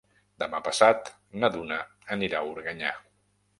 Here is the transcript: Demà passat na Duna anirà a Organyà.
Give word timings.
Demà 0.43 0.61
passat 0.67 1.11
na 1.43 1.51
Duna 1.57 1.79
anirà 2.19 2.43
a 2.43 2.51
Organyà. 2.57 2.97